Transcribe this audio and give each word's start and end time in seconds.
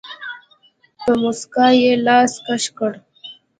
په 1.01 1.11
موسکا 1.21 1.67
يې 1.81 1.91
له 1.97 2.01
لاسه 2.05 2.37
کش 2.45 2.63
کړ. 2.77 2.91